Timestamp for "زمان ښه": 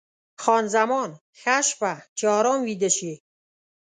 0.75-1.57